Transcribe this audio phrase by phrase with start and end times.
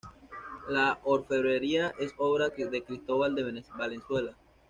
[0.67, 4.35] La orfebrería es obra de Cristóbal de Valenzuela.